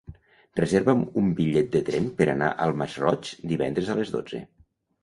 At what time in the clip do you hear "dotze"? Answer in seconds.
4.19-4.45